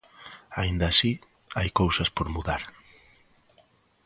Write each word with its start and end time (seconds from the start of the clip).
Aínda 0.61 0.85
así, 0.89 1.11
hai 1.57 1.69
cousas 1.79 2.09
por 2.15 2.27
mudar. 2.35 2.61